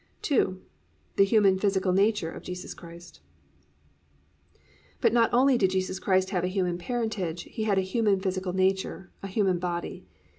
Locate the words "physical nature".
1.59-2.31, 8.19-9.11